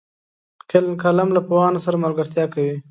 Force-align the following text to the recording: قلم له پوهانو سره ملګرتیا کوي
قلم 1.03 1.27
له 1.35 1.41
پوهانو 1.47 1.83
سره 1.85 2.01
ملګرتیا 2.03 2.45
کوي 2.53 2.73